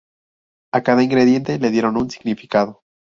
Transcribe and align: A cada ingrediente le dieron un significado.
A 0.71 0.81
cada 0.81 1.03
ingrediente 1.03 1.59
le 1.59 1.69
dieron 1.69 1.95
un 1.95 2.09
significado. 2.09 2.81